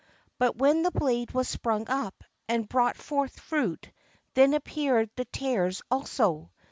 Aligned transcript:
But 0.39 0.55
when 0.57 0.81
the 0.81 0.89
blade 0.89 1.29
was 1.31 1.47
sprung 1.47 1.87
up, 1.87 2.23
and 2.49 2.67
brought 2.67 2.97
forth 2.97 3.39
fruit, 3.39 3.91
then 4.33 4.55
appeared 4.55 5.11
the 5.15 5.25
tares 5.25 5.83
also. 5.91 6.49